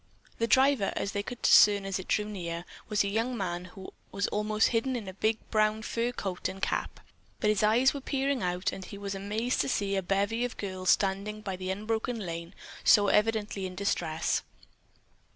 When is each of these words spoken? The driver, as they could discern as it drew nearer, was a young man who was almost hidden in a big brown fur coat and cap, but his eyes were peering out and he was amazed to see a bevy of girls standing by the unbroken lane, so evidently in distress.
The 0.39 0.47
driver, 0.47 0.91
as 0.95 1.11
they 1.11 1.21
could 1.21 1.43
discern 1.43 1.85
as 1.85 1.99
it 1.99 2.07
drew 2.07 2.25
nearer, 2.25 2.65
was 2.89 3.03
a 3.03 3.07
young 3.07 3.37
man 3.37 3.65
who 3.65 3.93
was 4.11 4.25
almost 4.29 4.69
hidden 4.69 4.95
in 4.95 5.07
a 5.07 5.13
big 5.13 5.37
brown 5.51 5.83
fur 5.83 6.11
coat 6.11 6.49
and 6.49 6.59
cap, 6.59 6.99
but 7.39 7.51
his 7.51 7.61
eyes 7.61 7.93
were 7.93 8.01
peering 8.01 8.41
out 8.41 8.71
and 8.71 8.83
he 8.83 8.97
was 8.97 9.13
amazed 9.13 9.61
to 9.61 9.69
see 9.69 9.95
a 9.95 10.01
bevy 10.01 10.43
of 10.43 10.57
girls 10.57 10.89
standing 10.89 11.41
by 11.41 11.55
the 11.55 11.69
unbroken 11.69 12.17
lane, 12.17 12.55
so 12.83 13.09
evidently 13.09 13.67
in 13.67 13.75
distress. 13.75 14.41